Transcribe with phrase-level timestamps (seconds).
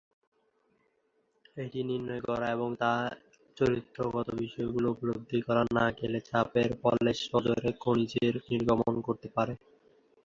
[1.57, 3.09] এটি নির্ণয় করা এবং তার
[3.57, 9.53] চরিত্রগত বিষয়গুলো উপলব্ধি করা না গেলে চাপের ফলে সজোরে খনিজের নির্গমন ঘটতে পারে।